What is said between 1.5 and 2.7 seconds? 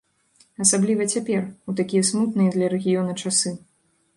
у такія смутныя